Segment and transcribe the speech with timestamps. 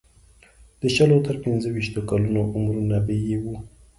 [0.81, 3.55] د شلو تر پنځه ویشتو کلونو عمرونه به یې وو.